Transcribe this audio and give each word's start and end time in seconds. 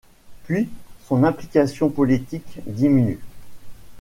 Puis 0.45 0.67
son 1.05 1.23
implication 1.23 1.91
politique 1.91 2.57
diminue. 2.65 3.19